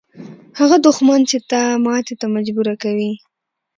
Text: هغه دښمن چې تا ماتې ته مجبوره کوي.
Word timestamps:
هغه 0.59 0.77
دښمن 0.85 1.19
چې 1.29 1.37
تا 1.51 1.61
ماتې 1.85 2.15
ته 2.21 2.25
مجبوره 2.35 2.73
کوي. 2.83 3.11